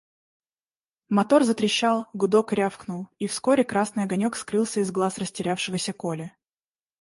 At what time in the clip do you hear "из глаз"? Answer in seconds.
4.79-5.19